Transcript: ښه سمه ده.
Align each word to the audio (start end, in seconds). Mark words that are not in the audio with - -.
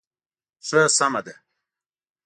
ښه 0.67 0.81
سمه 0.97 1.21
ده. 1.25 1.35